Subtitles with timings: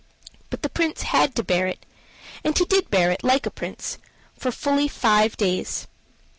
[0.49, 1.85] But the Prince had to bear it
[2.43, 3.99] and he did bear it, like a prince
[4.35, 5.85] for fully five days.